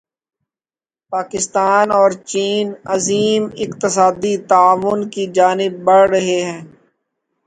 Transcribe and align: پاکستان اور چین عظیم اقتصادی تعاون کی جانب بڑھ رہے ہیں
پاکستان 1.13 1.85
اور 1.91 2.11
چین 2.25 2.65
عظیم 2.85 3.43
اقتصادی 3.57 4.35
تعاون 4.49 4.99
کی 5.09 5.25
جانب 5.33 5.73
بڑھ 5.83 6.09
رہے 6.09 6.39
ہیں 6.41 6.61